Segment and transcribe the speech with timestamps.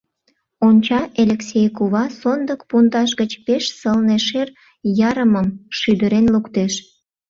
[0.67, 4.47] Онча, Элексей кува сондык пундаш гыч пеш сылне шер
[5.09, 6.73] ярымым шӱдырен луктеш.